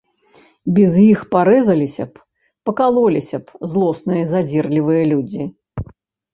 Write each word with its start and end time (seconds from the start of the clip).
Без 0.77 0.95
іх 1.01 1.19
парэзаліся 1.35 2.07
б, 2.15 2.25
пакалоліся 2.71 3.37
б 3.45 3.71
злосныя, 3.77 4.23
задзірлівыя 4.35 5.03
людзі. 5.15 5.43